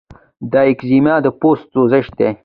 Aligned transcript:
د 0.51 0.53
ایکزیما 0.69 1.15
د 1.25 1.27
پوست 1.39 1.65
سوزش 1.73 2.05
دی. 2.17 2.29